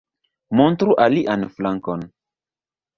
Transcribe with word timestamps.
Montru 0.59 0.97
alian 1.07 1.47
flankon 1.59 2.11